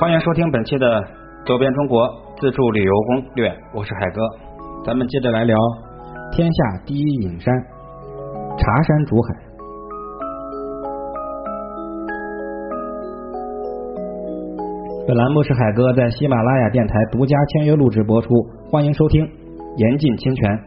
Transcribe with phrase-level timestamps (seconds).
[0.00, 0.86] 欢迎收听本期的
[1.44, 2.08] 《走遍中国
[2.40, 4.22] 自助旅游攻略》，我是海哥。
[4.86, 5.58] 咱们接着来聊
[6.30, 7.52] 天下第一隐山
[8.56, 9.34] 茶山竹海。
[15.08, 18.28] 本栏目是海哥在喜马拉雅电台独家签约录制播出，
[18.70, 19.28] 欢迎收听，
[19.78, 20.58] 严禁侵权。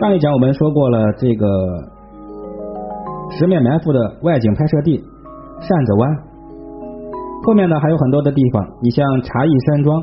[0.00, 1.46] 上一讲我们说过了这个
[3.38, 4.98] 十面埋伏的外景拍摄地
[5.60, 6.16] 扇子湾，
[7.46, 10.02] 后面呢还有很多的地方，你像茶艺山庄，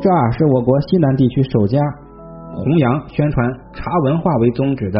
[0.00, 1.78] 这儿是我国西南地区首家
[2.52, 4.98] 弘扬宣传茶文化为宗旨的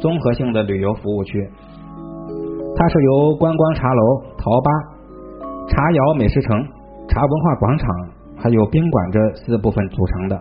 [0.00, 1.48] 综合性的旅游服务区。
[2.74, 4.02] 它是由观光茶楼、
[4.36, 4.70] 陶吧、
[5.68, 6.58] 茶窑美食城、
[7.06, 7.88] 茶文化广场
[8.36, 10.36] 还有宾馆这四部分组成的。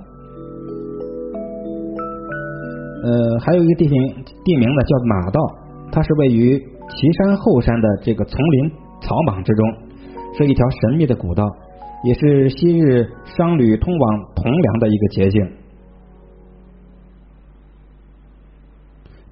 [3.03, 4.01] 呃，还有一个地名
[4.43, 5.39] 地名呢叫马道，
[5.91, 9.73] 它是位于岐山后山的这个丛林草莽之中，
[10.37, 11.43] 是一条神秘的古道，
[12.03, 15.47] 也是昔日商旅通往铜梁的一个捷径。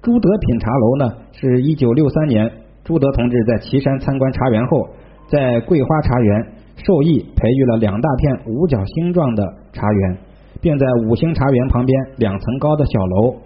[0.02, 2.50] 朱德品茶楼呢，是一九六三年。
[2.84, 4.88] 朱德同志在岐山参观茶园后，
[5.26, 10.18] 在桂花茶园授意培育了两大片五角星状的茶园，
[10.60, 13.36] 并在五星茶园旁边两层高的小楼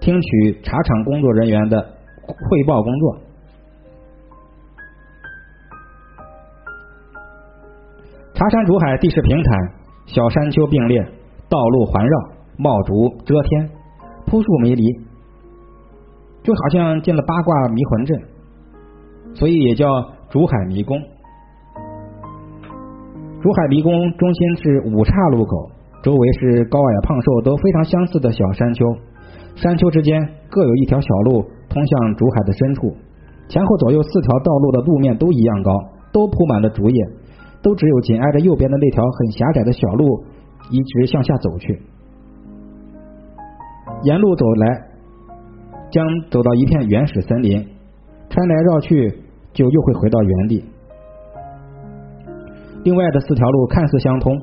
[0.00, 1.93] 听取茶厂工作人员的
[2.26, 3.16] 汇报工作。
[8.34, 9.72] 茶山竹海地势平坦，
[10.06, 11.00] 小山丘并列，
[11.48, 12.18] 道路环绕，
[12.56, 12.92] 茂竹
[13.24, 13.70] 遮天，
[14.26, 14.82] 扑朔迷离，
[16.42, 18.22] 就好像进了八卦迷魂阵。
[19.34, 19.86] 所以也叫
[20.30, 21.00] 竹海迷宫。
[23.40, 25.70] 竹海迷宫中心是五岔路口，
[26.02, 28.84] 周围是高矮胖瘦都非常相似的小山丘，
[29.54, 32.94] 山丘之间各有一条小路通向竹海的深处，
[33.48, 35.72] 前后左右四条道路的路面都一样高，
[36.12, 37.04] 都铺满了竹叶，
[37.60, 40.24] 都只有紧挨着右边的那条很狭窄的小路
[40.70, 41.82] 一直向下走去，
[44.04, 44.66] 沿路走来
[45.90, 47.66] 将走到一片原始森林，
[48.30, 49.24] 穿来绕去。
[49.54, 50.64] 就又会回到原地。
[52.82, 54.36] 另外的四条路看似相通，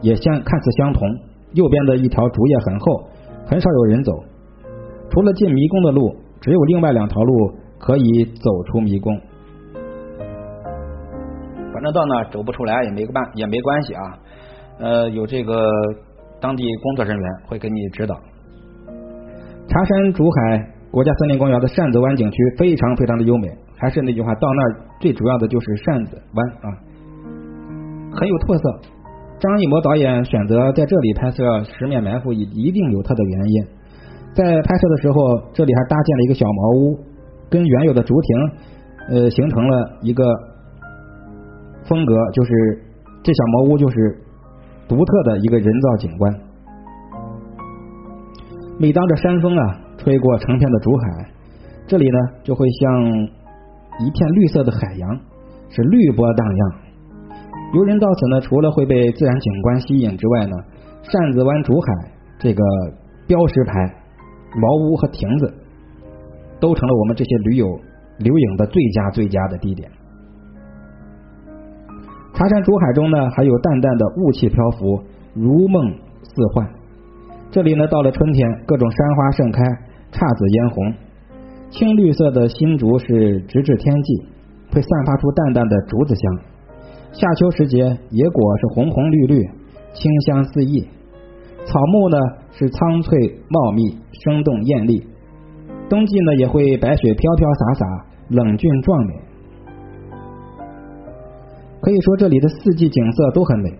[0.00, 1.08] 也相看似相同。
[1.52, 3.04] 右边的一条竹叶很厚，
[3.46, 4.12] 很少有人走。
[5.08, 9.18] 除了进迷宫的路，只有另外两条路可以走出迷宫。
[11.72, 14.18] 反正到那走不出来也没个办也没关系啊。
[14.78, 15.68] 呃，有这个
[16.40, 18.14] 当地工作人员会给你指导。
[19.68, 23.48] 茶山竹海国家森林公园的扇子湾景区非常非常的优美。
[23.80, 26.66] 还是那句话，到那儿最主要的就是扇子湾啊，
[28.12, 28.80] 很有特色。
[29.38, 33.66] 张艺谋导演选择在这里拍摄《十面埋伏》，一一定有他的原因。
[34.38, 36.98] 在拍摄的时候，这里还搭建了一个小茅屋，
[37.50, 38.28] 跟原有的竹亭
[39.10, 40.22] 呃形成了一个
[41.82, 42.50] 风格，就是
[43.24, 43.96] 这小茅屋就是
[44.86, 46.34] 独特的一个人造景观。
[48.78, 51.30] 每当这山风啊吹过成片的竹海，
[51.88, 53.28] 这里呢就会像。
[54.00, 55.20] 一片绿色的海洋，
[55.70, 56.72] 是绿波荡漾。
[57.74, 60.56] 游人到此呢，除了会被自然景观吸引之外呢，
[61.02, 62.62] 扇子湾竹海这个
[63.26, 63.72] 标识牌、
[64.54, 65.54] 茅屋和亭子，
[66.60, 67.66] 都成了我们这些驴友
[68.18, 69.90] 留影的最佳最佳的地点。
[72.34, 75.02] 茶山竹海中呢，还有淡淡的雾气漂浮，
[75.34, 75.90] 如梦
[76.22, 76.68] 似幻。
[77.50, 79.60] 这里呢，到了春天，各种山花盛开，
[80.12, 80.94] 姹紫嫣红。
[81.70, 84.22] 青绿色的新竹是直至天际，
[84.72, 86.38] 会散发出淡淡的竹子香。
[87.12, 87.78] 夏秋时节，
[88.10, 89.42] 野果是红红绿绿，
[89.92, 90.86] 清香四溢。
[91.66, 92.18] 草木呢
[92.58, 93.16] 是苍翠
[93.48, 95.06] 茂密，生动艳丽。
[95.88, 97.86] 冬季呢也会白雪飘飘洒洒，
[98.30, 99.14] 冷峻壮美。
[101.80, 103.70] 可以说这里的四季景色都很美，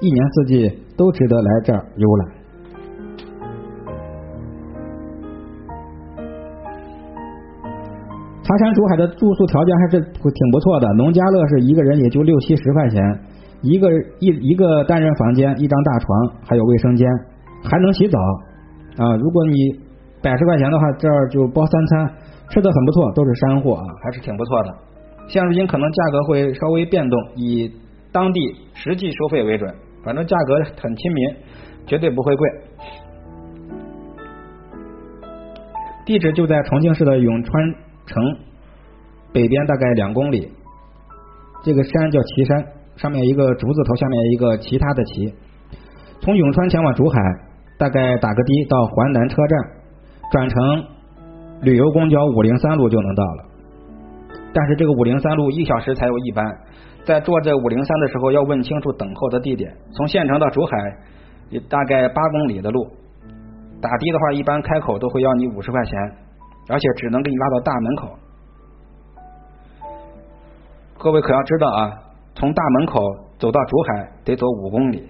[0.00, 2.28] 一年四季都值得来这儿游览。
[8.44, 13.02] 茶山竹海的住宿条件还是挺不错的，农家乐是一个人也就六七十块钱，
[13.62, 13.88] 一个
[14.20, 17.08] 一一个单人房间，一张大床，还有卫生间，
[17.64, 18.18] 还能洗澡
[18.98, 19.16] 啊！
[19.16, 19.80] 如果你
[20.22, 22.14] 百十块钱的话，这儿就包三餐，
[22.50, 24.74] 吃的很不错，都是山货啊，还是挺不错的。
[25.28, 27.72] 现如今可能价格会稍微变动，以
[28.12, 28.40] 当地
[28.74, 29.74] 实际收费为准，
[30.04, 31.36] 反正价格很亲民，
[31.86, 32.48] 绝对不会贵。
[36.04, 37.74] 地址就在重庆市的永川。
[38.06, 38.22] 城
[39.32, 40.52] 北边大概两公里，
[41.62, 45.34] 这个山叫岐山，上面一个竹字头，下面一个其他的岐。
[46.20, 47.18] 从永川前往竹海，
[47.76, 49.58] 大概打个的到环南车站，
[50.30, 50.84] 转乘
[51.62, 53.44] 旅游公交五零三路就能到了。
[54.52, 56.44] 但是这个五零三路一小时才有一班，
[57.04, 59.74] 在坐这五零三的时候要问清楚等候的地点。
[59.92, 60.76] 从县城到珠海，
[61.68, 62.86] 大概八公里的路，
[63.80, 65.98] 打的的话一般开口都会要你五十块钱，
[66.68, 68.08] 而且只能给你拉到大门口。
[70.96, 71.92] 各位可要知道啊，
[72.34, 73.00] 从大门口
[73.38, 75.04] 走到珠海得走五公里，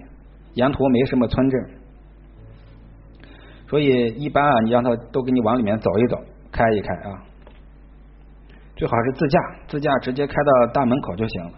[0.55, 1.61] 沿途没什么村镇，
[3.75, 6.17] 所以一般啊，你让他都给你往里面走一走，
[6.49, 7.19] 开一开啊，
[8.73, 11.51] 最好是自驾，自驾直接开到大门口就行了。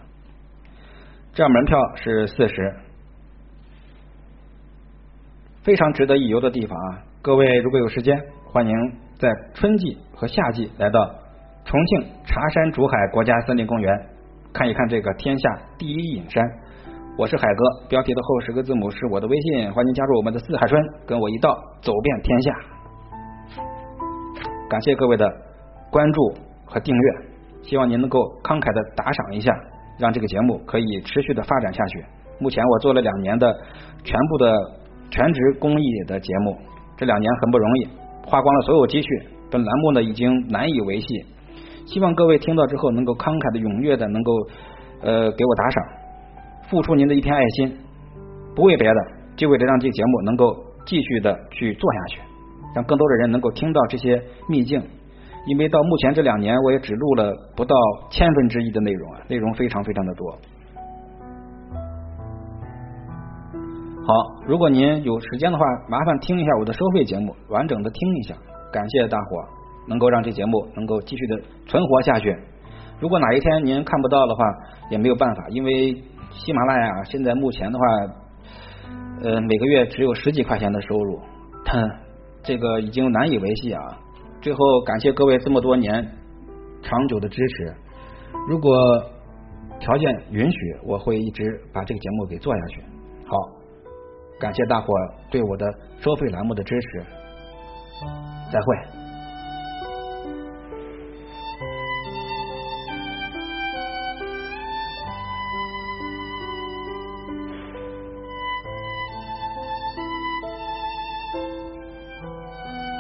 [1.32, 2.76] 这样门票是四十，
[5.62, 7.04] 非常值得一游的地方啊！
[7.22, 8.76] 各位如果有时间，欢迎
[9.20, 11.06] 在春季和夏季来到
[11.66, 14.08] 重庆茶山竹海国家森林公园。
[14.52, 16.44] 看一看这个天下第一隐山，
[17.18, 21.50] 我是海哥，标题的后十个字母是我的微信，欢迎加入我们的四海春，跟我一道
[21.82, 22.52] 走遍天下。
[24.70, 25.28] 感谢各位的
[25.90, 26.34] 关注
[26.64, 27.14] 和订阅，
[27.64, 29.52] 希望您能够慷慨的打赏一下，
[29.98, 32.06] 让这个节目可以持续的发展下去。
[32.38, 33.52] 目前我做了两年的
[34.04, 34.54] 全部的
[35.10, 36.56] 全职公益的节目，
[36.98, 37.88] 这两年很不容易，
[38.28, 39.08] 花光了所有积蓄，
[39.50, 41.08] 本栏目呢已经难以维系。
[41.88, 44.32] 希望各位听到之后能够慷慨的、踊跃的，能够
[45.02, 45.84] 呃给我打赏，
[46.70, 47.78] 付出您的一片爱心，
[48.56, 48.96] 不为别的，
[49.36, 50.56] 就为了让这节目能够
[50.86, 52.22] 继续的去做下去，
[52.76, 54.82] 让更多的人能够听到这些秘境。
[55.46, 57.76] 因为到目前这两年，我也只录了不到
[58.10, 60.38] 千分之一的内容啊，内容非常非常的多。
[64.06, 64.14] 好，
[64.46, 68.36] 如果您有时间的话，麻烦听一下我的收费节目，完整的听一下，
[68.72, 69.26] 感谢大伙。
[69.90, 72.38] 能够让这节目能够继续的存活下去。
[73.00, 74.44] 如果哪一天您看不到的话，
[74.92, 75.96] 也没有办法，因为
[76.32, 77.86] 喜马拉雅现在目前的话，
[79.24, 81.20] 呃，每个月只有十几块钱的收入，
[82.44, 83.82] 这个已经难以维系啊。
[84.42, 86.08] 最后感谢各位这么多年
[86.82, 87.76] 长久的支持。
[88.48, 88.72] 如果
[89.80, 91.44] 条件允许，我会一直
[91.74, 92.82] 把这个节目给做下去。
[93.26, 93.38] 好，
[94.40, 94.94] 感谢大伙
[95.30, 95.66] 对我的
[96.00, 97.04] 收费栏目的支持。
[98.52, 98.97] 再会。